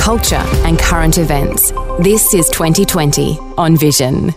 [0.00, 1.72] culture, and current events.
[2.00, 4.34] This is 2020 on Vision.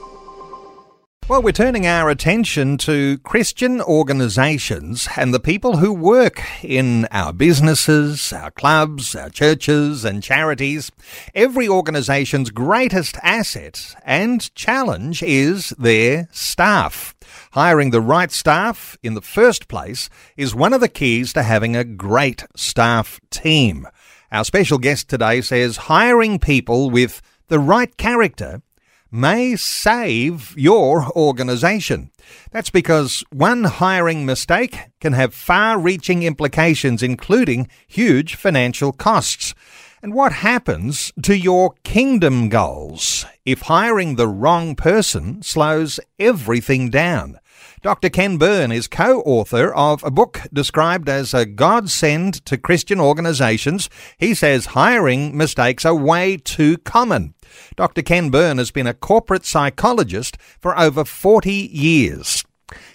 [1.29, 7.31] Well, we're turning our attention to Christian organisations and the people who work in our
[7.31, 10.91] businesses, our clubs, our churches, and charities.
[11.33, 17.15] Every organisation's greatest asset and challenge is their staff.
[17.53, 21.77] Hiring the right staff in the first place is one of the keys to having
[21.77, 23.87] a great staff team.
[24.33, 28.63] Our special guest today says hiring people with the right character
[29.11, 32.09] may save your organisation.
[32.49, 39.53] That's because one hiring mistake can have far reaching implications, including huge financial costs.
[40.01, 47.37] And what happens to your kingdom goals if hiring the wrong person slows everything down?
[47.83, 48.09] Dr.
[48.09, 53.89] Ken Byrne is co author of a book described as a godsend to Christian organizations.
[54.17, 57.33] He says hiring mistakes are way too common.
[57.75, 58.01] Dr.
[58.01, 62.45] Ken Byrne has been a corporate psychologist for over 40 years.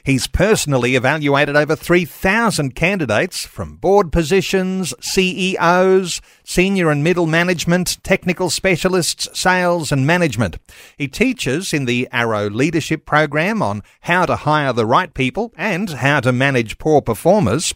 [0.08, 8.48] He's personally evaluated over 3,000 candidates from board positions, CEOs, senior and middle management, technical
[8.48, 10.56] specialists, sales and management.
[10.96, 15.90] He teaches in the Arrow Leadership Program on how to hire the right people and
[15.90, 17.74] how to manage poor performers.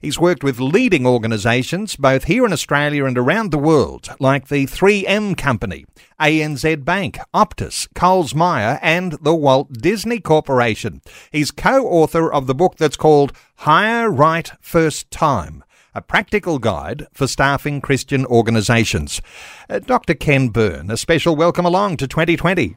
[0.00, 4.66] He's worked with leading organisations both here in Australia and around the world, like the
[4.66, 5.84] 3M Company,
[6.20, 11.02] ANZ Bank, Optus, Coles Myer and the Walt Disney Corporation.
[11.32, 17.06] He's co author of the book that's called Hire Right First Time a practical guide
[17.12, 19.20] for staffing Christian organisations.
[19.68, 20.14] Uh, Dr.
[20.14, 22.76] Ken Byrne, a special welcome along to 2020.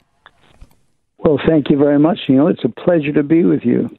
[1.19, 2.19] Well, thank you very much.
[2.29, 3.89] Know, it's a pleasure to be with you.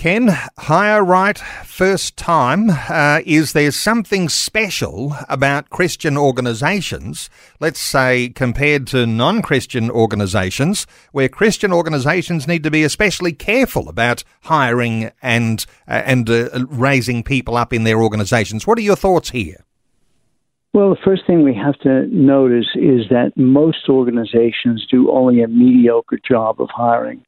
[0.00, 2.70] Ken, hire right first time.
[2.70, 7.28] Uh, is there something special about Christian organisations,
[7.60, 13.90] let's say compared to non Christian organisations, where Christian organisations need to be especially careful
[13.90, 18.66] about hiring and, uh, and uh, raising people up in their organisations?
[18.66, 19.66] What are your thoughts here?
[20.72, 25.48] Well, the first thing we have to notice is that most organizations do only a
[25.48, 27.22] mediocre job of hiring.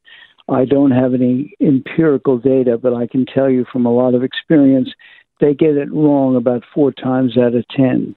[0.49, 4.23] I don't have any empirical data, but I can tell you from a lot of
[4.23, 4.89] experience,
[5.39, 8.15] they get it wrong about four times out of ten.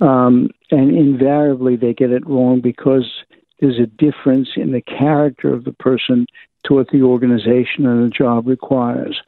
[0.00, 3.08] Um, and invariably, they get it wrong because
[3.60, 6.26] there's a difference in the character of the person
[6.64, 9.20] to what the organization and the job requires.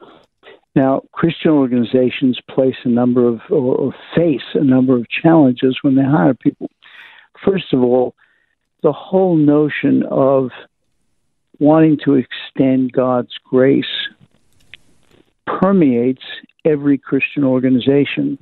[0.74, 5.94] Now, Christian organizations place a number of, or, or face a number of challenges when
[5.94, 6.68] they hire people.
[7.44, 8.14] First of all,
[8.82, 10.50] the whole notion of
[11.58, 13.84] wanting to extend God's grace
[15.46, 16.22] permeates
[16.64, 18.38] every Christian organization.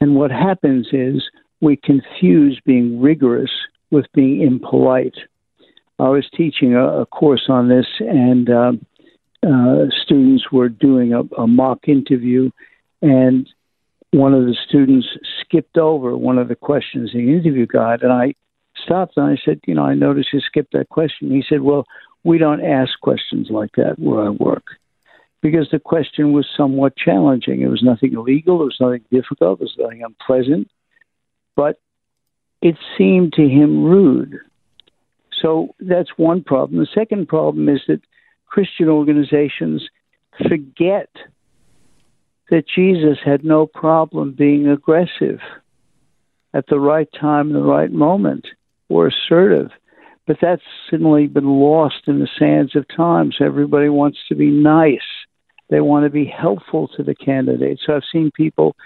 [0.00, 1.22] And what happens is
[1.60, 3.50] we confuse being rigorous
[3.90, 5.16] with being impolite.
[5.98, 8.72] I was teaching a, a course on this, and uh,
[9.44, 12.50] uh, students were doing a, a mock interview,
[13.02, 13.48] and
[14.12, 15.08] one of the students
[15.40, 18.34] skipped over one of the questions in the interview guide, and I
[18.84, 21.84] stopped and I said, "You know, I noticed you skipped that question." He said, "Well,
[22.28, 24.64] we don't ask questions like that where I work
[25.40, 27.62] because the question was somewhat challenging.
[27.62, 30.70] It was nothing illegal, it was nothing difficult, it was nothing unpleasant,
[31.56, 31.80] but
[32.60, 34.36] it seemed to him rude.
[35.40, 36.80] So that's one problem.
[36.80, 38.02] The second problem is that
[38.46, 39.88] Christian organizations
[40.46, 41.08] forget
[42.50, 45.40] that Jesus had no problem being aggressive
[46.52, 48.48] at the right time, the right moment,
[48.90, 49.70] or assertive.
[50.28, 53.32] But that's suddenly been lost in the sands of time.
[53.32, 54.98] So everybody wants to be nice.
[55.70, 57.80] They want to be helpful to the candidate.
[57.84, 58.76] So I've seen people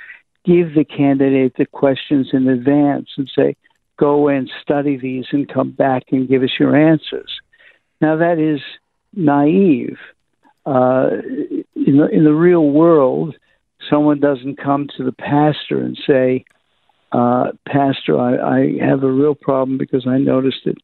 [0.45, 3.57] give the candidate the questions in advance and say,
[3.97, 7.31] go and study these and come back and give us your answers.
[8.01, 8.61] Now, that is
[9.13, 9.99] naive.
[10.65, 11.11] Uh,
[11.75, 13.35] in, the, in the real world,
[13.91, 16.45] someone doesn't come to the pastor and say,
[17.11, 20.77] uh, Pastor, I, I have a real problem because I noticed that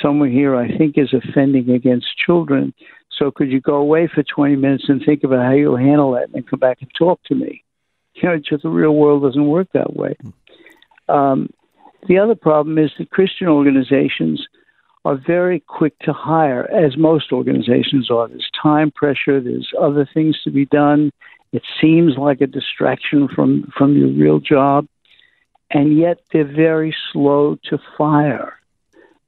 [0.00, 2.72] someone here I think is offending against children.
[3.18, 6.24] So could you go away for 20 minutes and think about how you'll handle that
[6.24, 7.62] and then come back and talk to me?
[8.14, 10.16] You know, just the real world doesn't work that way.
[11.08, 11.50] Um,
[12.08, 14.46] The other problem is that Christian organizations
[15.04, 18.28] are very quick to hire, as most organizations are.
[18.28, 21.10] There's time pressure, there's other things to be done.
[21.52, 24.86] It seems like a distraction from, from your real job,
[25.70, 28.54] and yet they're very slow to fire.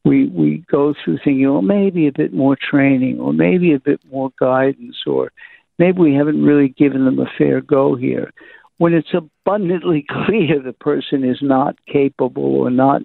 [0.05, 4.01] We, we go through thinking, well, maybe a bit more training, or maybe a bit
[4.11, 5.33] more guidance, or
[5.79, 8.33] maybe we haven't really given them a fair go here.
[8.77, 13.03] When it's abundantly clear the person is not capable or not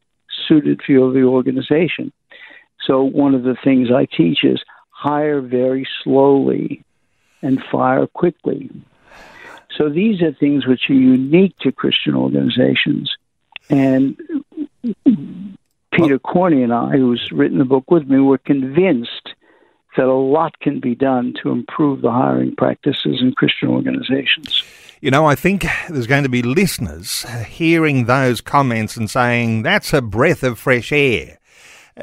[0.48, 2.12] suited for the organization.
[2.86, 6.84] So, one of the things I teach is hire very slowly
[7.42, 8.69] and fire quickly.
[9.78, 13.12] So, these are things which are unique to Christian organizations.
[13.69, 14.18] And
[15.91, 19.33] Peter Corney and I, who's written the book with me, were convinced
[19.97, 24.63] that a lot can be done to improve the hiring practices in Christian organizations.
[25.01, 29.94] You know, I think there's going to be listeners hearing those comments and saying, that's
[29.94, 31.39] a breath of fresh air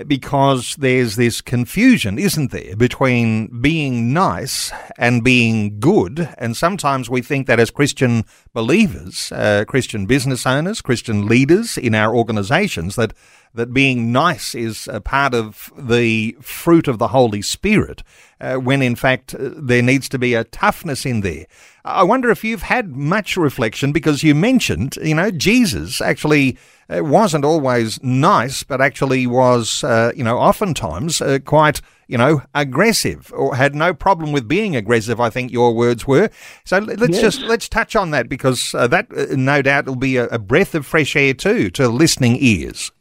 [0.07, 6.29] because there's this confusion, isn't there, between being nice and being good.
[6.39, 11.95] And sometimes we think that as Christian believers, uh, Christian business owners, Christian leaders in
[11.95, 13.15] our organizations, that
[13.55, 18.03] that being nice is a part of the fruit of the Holy Spirit,
[18.41, 21.47] uh, when in fact uh, there needs to be a toughness in there.
[21.85, 26.59] I wonder if you've had much reflection because you mentioned, you know, Jesus actually
[26.89, 33.33] wasn't always nice, but actually was, uh, you know, oftentimes uh, quite, you know, aggressive
[33.35, 35.21] or had no problem with being aggressive.
[35.21, 36.31] I think your words were.
[36.65, 37.21] So let's yes.
[37.21, 40.39] just let's touch on that because uh, that uh, no doubt will be a, a
[40.39, 42.93] breath of fresh air too to listening ears.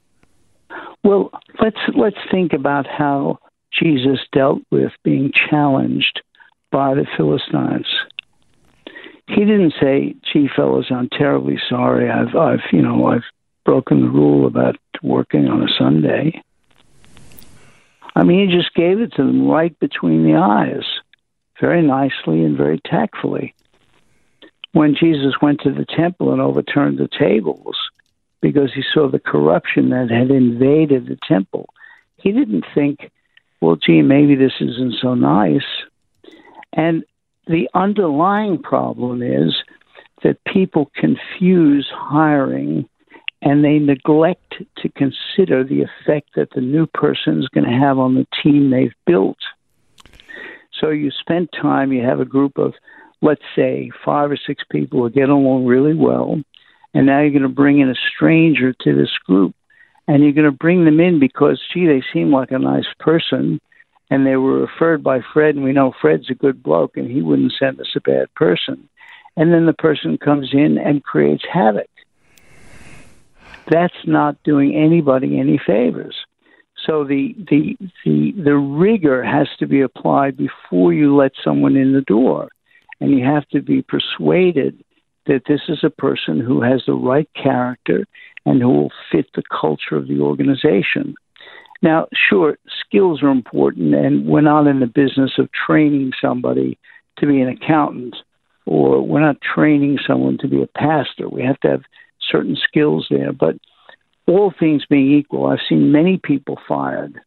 [1.05, 1.29] Well,
[1.61, 3.37] let's let's think about how
[3.71, 6.23] Jesus dealt with being challenged
[6.71, 7.85] by the Philistines.
[9.27, 12.09] He didn't say, "Gee, fellows, I'm terribly sorry.
[12.09, 13.23] I've, I've, you know, I've
[13.65, 16.41] broken the rule about working on a Sunday.
[18.15, 20.85] I mean, he just gave it to them right between the eyes,
[21.61, 23.53] very nicely and very tactfully.
[24.71, 27.77] When Jesus went to the temple and overturned the tables
[28.45, 31.67] because he saw the corruption that had invaded the temple,
[32.17, 33.11] he didn't think,
[33.59, 35.65] well, gee, maybe this isn't so nice.
[36.71, 37.03] And
[37.47, 39.55] the underlying problem is
[40.21, 42.87] that people confuse hiring
[43.41, 47.97] and they neglect to consider the effect that the new person is going to have
[47.97, 49.39] on the team they've built.
[50.79, 52.75] So you spend time, you have a group of,
[53.23, 56.43] let's say, five or six people who get along really well,
[56.95, 59.53] and now you're going to bring in a stranger to this group,
[60.07, 63.61] and you're going to bring them in because, gee, they seem like a nice person,
[64.09, 67.21] and they were referred by Fred, and we know Fred's a good bloke, and he
[67.21, 68.89] wouldn't send us a bad person.
[69.37, 71.89] And then the person comes in and creates havoc
[73.67, 76.15] that's not doing anybody any favors.
[76.85, 81.93] So the the the the rigor has to be applied before you let someone in
[81.93, 82.49] the door,
[82.99, 84.83] and you have to be persuaded
[85.27, 88.05] that this is a person who has the right character
[88.45, 91.15] and who will fit the culture of the organization.
[91.81, 96.77] Now, sure, skills are important, and we're not in the business of training somebody
[97.17, 98.15] to be an accountant,
[98.65, 101.27] or we're not training someone to be a pastor.
[101.29, 101.81] We have to have
[102.31, 103.33] certain skills there.
[103.33, 103.55] But
[104.27, 107.19] all things being equal, I've seen many people fired,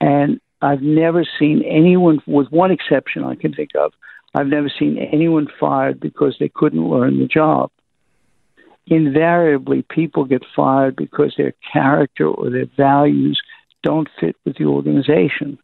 [0.00, 3.92] and I've never seen anyone, with one exception I can think of,
[4.36, 7.70] I've never seen anyone fired because they couldn't learn the job.
[8.86, 13.40] Invariably, people get fired because their character or their values
[13.82, 15.58] don't fit with the organization.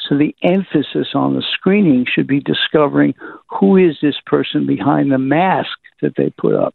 [0.00, 3.14] So the emphasis on the screening should be discovering
[3.60, 6.74] who is this person behind the mask that they put up.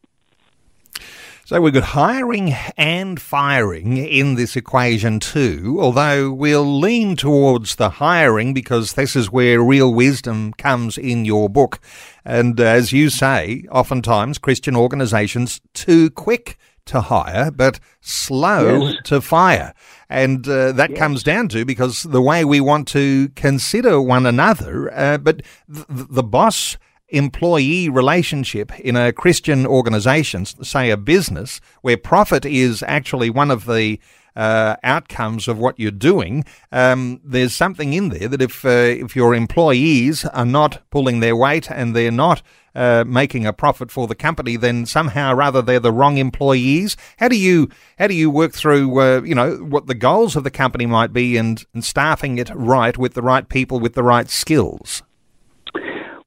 [1.46, 7.90] So we've got hiring and firing in this equation too, although we'll lean towards the
[7.90, 11.82] hiring because this is where real wisdom comes in your book.
[12.24, 18.96] And as you say, oftentimes Christian organizations too quick to hire, but slow yes.
[19.04, 19.74] to fire.
[20.10, 21.00] And uh, that yes.
[21.00, 25.88] comes down to because the way we want to consider one another, uh, but th-
[25.90, 26.78] the boss
[27.14, 33.66] employee relationship in a Christian organization, say a business, where profit is actually one of
[33.66, 34.00] the
[34.36, 39.16] uh, outcomes of what you're doing, um, there's something in there that if uh, if
[39.16, 42.42] your employees are not pulling their weight and they're not
[42.74, 46.98] uh, making a profit for the company, then somehow or other they're the wrong employees.
[47.18, 50.44] How do you how do you work through uh, you know what the goals of
[50.44, 54.04] the company might be and, and staffing it right with the right people with the
[54.04, 55.04] right skills?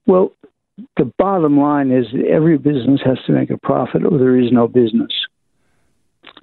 [0.06, 0.30] Well,
[0.96, 4.68] the bottom line is every business has to make a profit or there is no
[4.68, 5.12] business.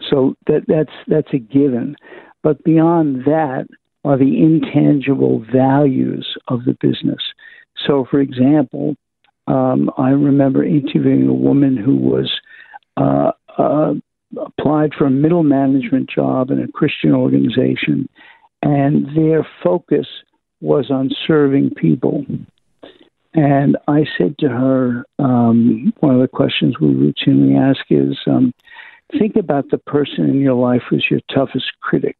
[0.10, 1.96] So that that's that's a given.
[2.42, 3.68] But beyond that
[4.04, 7.22] are the intangible values of the business.
[7.88, 8.96] So, for example,
[9.48, 12.32] um, I remember interviewing a woman who was
[12.98, 13.94] uh, uh,
[14.40, 18.08] applied for a middle management job in a Christian organization,
[18.62, 20.08] and their focus
[20.62, 22.26] was on serving people.
[23.34, 28.54] And I said to her, um, one of the questions we routinely ask is um,
[29.18, 32.18] think about the person in your life who's your toughest critic.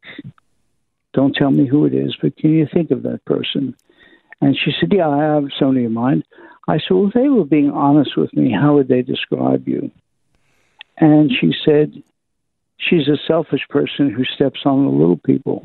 [1.14, 3.76] Don't tell me who it is, but can you think of that person?
[4.42, 6.24] And she said, Yeah, I have somebody in mind.
[6.68, 9.92] I said, Well, if they were being honest with me, how would they describe you?
[10.98, 11.94] And she said,
[12.78, 15.64] She's a selfish person who steps on the little people.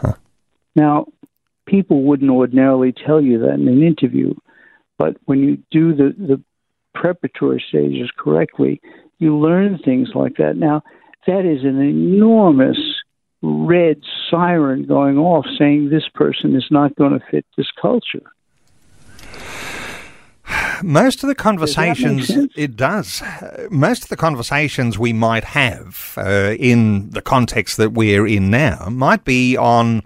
[0.00, 0.14] Huh.
[0.74, 1.06] Now,
[1.72, 4.34] people wouldn't ordinarily tell you that in an interview,
[4.98, 6.40] but when you do the, the
[6.94, 8.78] preparatory stages correctly,
[9.18, 10.58] you learn things like that.
[10.58, 10.82] Now,
[11.26, 12.76] that is an enormous
[13.40, 18.30] red siren going off saying this person is not going to fit this culture.
[20.82, 23.22] Most of the conversations, does it does.
[23.70, 28.88] Most of the conversations we might have uh, in the context that we're in now
[28.90, 30.02] might be on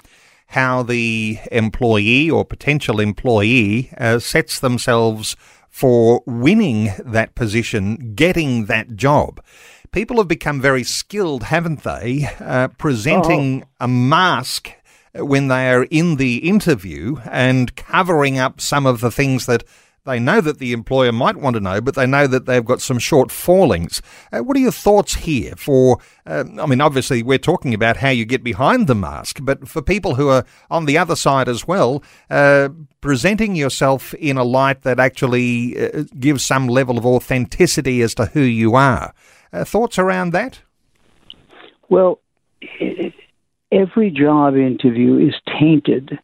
[0.56, 5.36] how the employee or potential employee uh, sets themselves
[5.68, 9.44] for winning that position, getting that job.
[9.92, 13.84] People have become very skilled, haven't they, uh, presenting oh.
[13.84, 14.72] a mask
[15.14, 19.62] when they are in the interview and covering up some of the things that
[20.06, 22.80] they know that the employer might want to know, but they know that they've got
[22.80, 24.00] some short fallings.
[24.32, 28.08] Uh, what are your thoughts here for, uh, I mean, obviously we're talking about how
[28.08, 31.66] you get behind the mask, but for people who are on the other side as
[31.68, 32.70] well, uh,
[33.00, 38.26] presenting yourself in a light that actually uh, gives some level of authenticity as to
[38.26, 39.12] who you are.
[39.52, 40.60] Uh, thoughts around that?
[41.88, 42.20] Well,
[43.72, 46.18] every job interview is tainted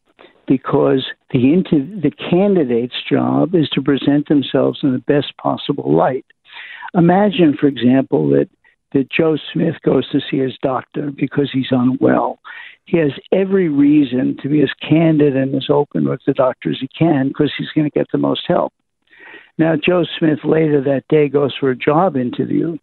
[0.46, 6.26] because the inter- the candidate's job is to present themselves in the best possible light.
[6.94, 8.48] Imagine, for example, that
[8.92, 12.38] that Joe Smith goes to see his doctor because he's unwell.
[12.84, 16.78] He has every reason to be as candid and as open with the doctor as
[16.80, 18.72] he can because he's going to get the most help.
[19.56, 22.76] Now, Joe Smith later that day goes for a job interview,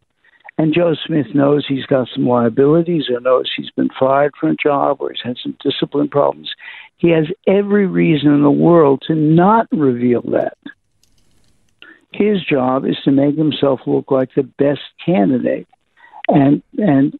[0.58, 4.56] and Joe Smith knows he's got some liabilities or knows he's been fired from a
[4.56, 6.52] job or he's had some discipline problems.
[7.00, 10.58] He has every reason in the world to not reveal that.
[12.12, 15.68] His job is to make himself look like the best candidate.
[16.28, 17.18] And and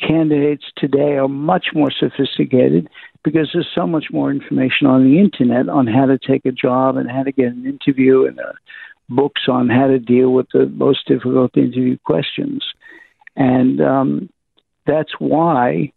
[0.00, 2.88] candidates today are much more sophisticated
[3.22, 6.96] because there's so much more information on the internet on how to take a job
[6.96, 8.52] and how to get an interview and uh,
[9.10, 12.64] books on how to deal with the most difficult interview questions.
[13.36, 14.30] And um,
[14.86, 15.92] that's why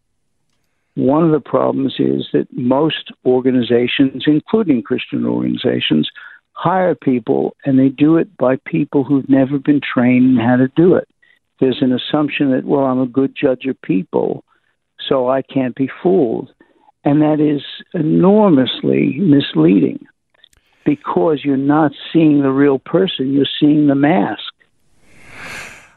[0.96, 6.10] one of the problems is that most organizations, including Christian organizations,
[6.52, 10.68] hire people and they do it by people who've never been trained in how to
[10.76, 11.08] do it.
[11.60, 14.44] There's an assumption that, well, I'm a good judge of people,
[15.08, 16.54] so I can't be fooled.
[17.04, 17.62] And that is
[17.94, 20.06] enormously misleading
[20.86, 24.54] because you're not seeing the real person, you're seeing the mask.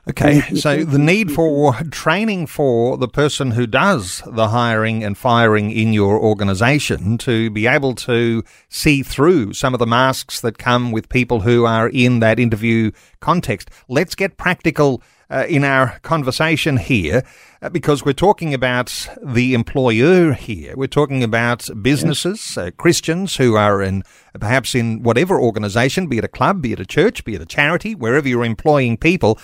[0.09, 0.57] Okay, mm-hmm.
[0.57, 0.93] so mm-hmm.
[0.93, 1.89] the need for mm-hmm.
[1.89, 7.67] training for the person who does the hiring and firing in your organization to be
[7.67, 12.21] able to see through some of the masks that come with people who are in
[12.21, 13.69] that interview context.
[13.89, 17.23] Let's get practical uh, in our conversation here
[17.63, 20.75] uh, because we're talking about the employer here.
[20.77, 24.03] We're talking about businesses, uh, Christians who are in
[24.39, 27.47] perhaps in whatever organization, be it a club, be it a church, be it a
[27.47, 29.39] charity, wherever you're employing people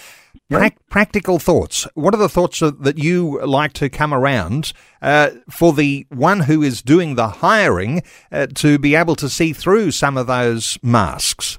[0.51, 1.87] Pra- practical thoughts.
[1.95, 6.63] What are the thoughts that you like to come around uh, for the one who
[6.63, 11.59] is doing the hiring uh, to be able to see through some of those masks?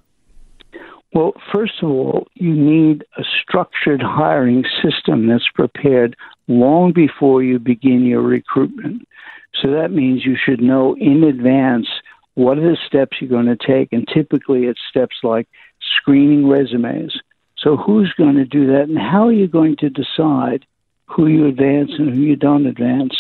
[1.14, 6.16] Well, first of all, you need a structured hiring system that's prepared
[6.48, 9.08] long before you begin your recruitment.
[9.62, 11.88] So that means you should know in advance
[12.34, 13.94] what are the steps you're going to take.
[13.94, 15.48] And typically, it's steps like
[15.98, 17.22] screening resumes
[17.64, 20.66] so who's going to do that, and how are you going to decide
[21.06, 23.16] who you advance and who you don't advance?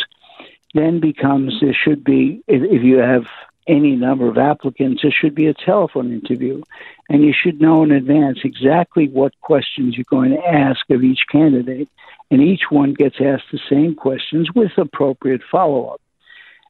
[0.73, 3.23] Then becomes there should be if, you have
[3.67, 6.61] any number of applicants, there should be a telephone interview,
[7.09, 11.21] and you should know in advance exactly what questions you're going to ask of each
[11.31, 11.89] candidate,
[12.31, 16.01] and each one gets asked the same questions with appropriate follow up.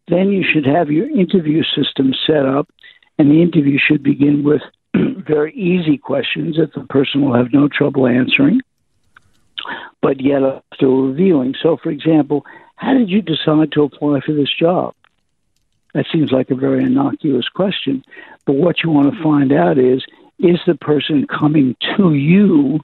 [0.07, 2.67] Then you should have your interview system set up,
[3.17, 4.61] and the interview should begin with
[4.93, 8.59] very easy questions that the person will have no trouble answering.
[10.01, 11.55] but yet are still revealing.
[11.61, 12.45] So, for example,
[12.75, 14.93] how did you decide to apply for this job?
[15.93, 18.03] That seems like a very innocuous question.
[18.45, 20.03] But what you want to find out is
[20.39, 22.79] is the person coming to you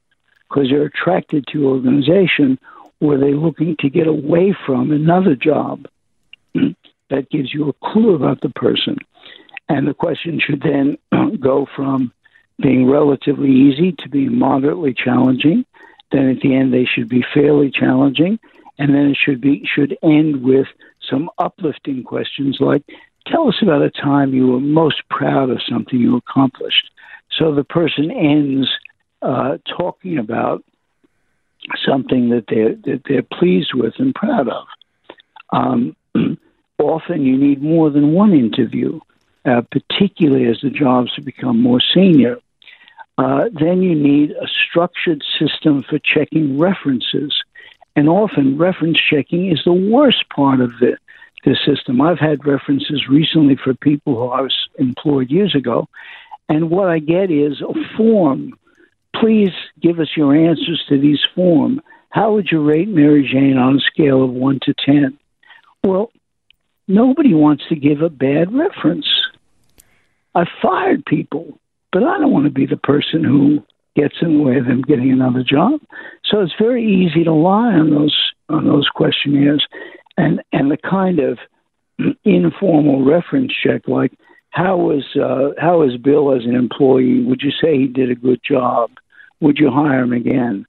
[0.48, 2.60] because they're attracted to your organization,
[3.02, 5.88] or are they looking to get away from another job?
[7.10, 8.98] that gives you a clue about the person.
[9.68, 10.98] And the question should then
[11.40, 12.12] go from
[12.62, 15.66] being relatively easy to being moderately challenging.
[16.12, 18.40] Then at the end, they should be fairly challenging.
[18.78, 20.68] And then it should be should end with
[21.10, 22.84] some uplifting questions like,
[23.28, 26.90] "Tell us about a time you were most proud of something you accomplished."
[27.38, 28.68] So the person ends
[29.22, 30.64] uh, talking about
[31.86, 34.66] something that they're that they're pleased with and proud of.
[35.52, 35.96] Um,
[36.78, 39.00] often, you need more than one interview,
[39.46, 42.38] uh, particularly as the jobs become more senior.
[43.18, 47.34] Uh, then you need a structured system for checking references.
[48.00, 50.98] And often, reference checking is the worst part of the,
[51.44, 52.00] the system.
[52.00, 55.90] I've had references recently for people who I was employed years ago,
[56.48, 58.58] and what I get is a form.
[59.14, 59.52] Please
[59.82, 61.82] give us your answers to these form.
[62.10, 65.20] How would you rate Mary Jane on a scale of 1 to 10?
[65.84, 66.10] Well,
[66.88, 69.10] nobody wants to give a bad reference.
[70.34, 71.60] I've fired people
[71.92, 73.64] but I don't want to be the person who
[74.00, 75.82] gets in the way of them getting another job.
[76.26, 78.16] So it's very easy to lie on those
[78.50, 79.66] on those questionnaires,
[80.18, 81.38] and and the kind of
[82.24, 84.14] informal reference check like
[84.52, 87.24] how was uh, how was Bill as an employee?
[87.24, 88.92] Would you say he did a good job?
[89.42, 90.66] Would you hire him again?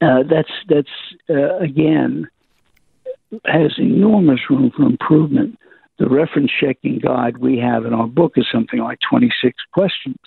[0.00, 0.88] Uh, that's that's
[1.28, 2.28] uh, again
[3.44, 5.56] has enormous room for improvement
[6.00, 10.18] the reference checking guide we have in our book is something like 26 questions.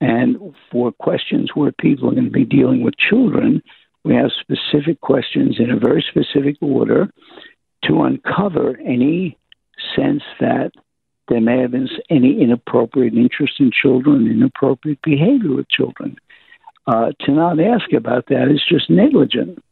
[0.00, 3.62] And for questions where people are going to be dealing with children,
[4.04, 7.10] we have specific questions in a very specific order
[7.84, 9.36] to uncover any
[9.96, 10.72] sense that
[11.28, 16.16] there may have been any inappropriate interest in children, inappropriate behavior with children.
[16.86, 19.62] Uh, to not ask about that is just negligent.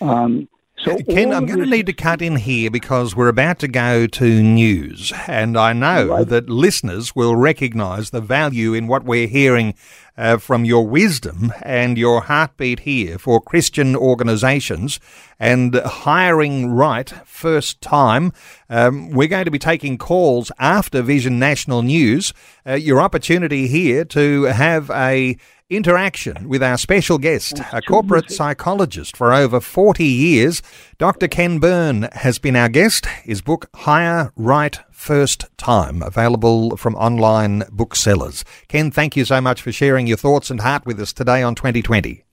[0.00, 0.48] Um,
[0.84, 4.08] so Ken, I'm going to need to cut in here because we're about to go
[4.08, 6.28] to news, and I know right.
[6.28, 9.74] that listeners will recognise the value in what we're hearing
[10.16, 14.98] uh, from your wisdom and your heartbeat here for Christian organisations
[15.38, 18.32] and hiring right first time.
[18.68, 22.32] Um, we're going to be taking calls after Vision National News.
[22.66, 25.36] Uh, your opportunity here to have a
[25.76, 30.62] interaction with our special guest, a corporate psychologist for over 40 years.
[30.98, 31.28] Dr.
[31.28, 33.06] Ken Byrne has been our guest.
[33.24, 38.44] His book, Hire Right First Time, available from online booksellers.
[38.68, 41.54] Ken, thank you so much for sharing your thoughts and heart with us today on
[41.54, 42.24] 2020.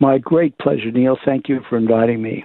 [0.00, 1.16] My great pleasure, Neil.
[1.24, 2.44] Thank you for inviting me.